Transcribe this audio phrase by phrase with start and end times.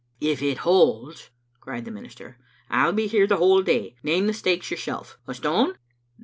[0.19, 1.29] "If it holds,"
[1.59, 2.39] cried the minister,
[2.71, 3.97] "I'll be here the whole day.
[4.01, 5.19] Name the stakes yourself.
[5.27, 5.77] A stone?"